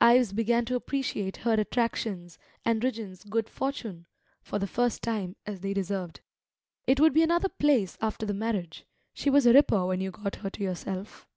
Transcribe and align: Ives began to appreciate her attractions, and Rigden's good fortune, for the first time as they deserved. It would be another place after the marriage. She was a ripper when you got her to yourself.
Ives 0.00 0.32
began 0.32 0.64
to 0.64 0.74
appreciate 0.74 1.36
her 1.36 1.52
attractions, 1.54 2.36
and 2.64 2.82
Rigden's 2.82 3.22
good 3.22 3.48
fortune, 3.48 4.06
for 4.42 4.58
the 4.58 4.66
first 4.66 5.02
time 5.04 5.36
as 5.46 5.60
they 5.60 5.72
deserved. 5.72 6.20
It 6.88 6.98
would 6.98 7.14
be 7.14 7.22
another 7.22 7.48
place 7.48 7.96
after 8.00 8.26
the 8.26 8.34
marriage. 8.34 8.84
She 9.14 9.30
was 9.30 9.46
a 9.46 9.52
ripper 9.52 9.86
when 9.86 10.00
you 10.00 10.10
got 10.10 10.34
her 10.42 10.50
to 10.50 10.64
yourself. 10.64 11.28